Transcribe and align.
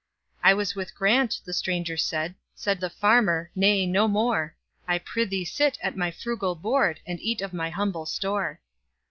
"I 0.41 0.55
was 0.55 0.73
with 0.73 0.95
Grant"—the 0.95 1.53
stranger 1.53 1.95
said; 1.95 2.33
Said 2.55 2.79
the 2.79 2.89
farmer, 2.89 3.51
"Nay, 3.55 3.85
no 3.85 4.07
more,—I 4.07 4.97
prithee 4.97 5.45
sit 5.45 5.77
at 5.83 5.95
my 5.95 6.09
frugal 6.09 6.55
board, 6.55 6.99
And 7.05 7.19
eat 7.21 7.39
of 7.41 7.53
my 7.53 7.69
humble 7.69 8.07
store. 8.07 8.61